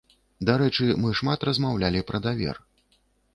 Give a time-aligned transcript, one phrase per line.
[0.49, 2.57] Дарэчы, мы шмат размаўлялі пра давер.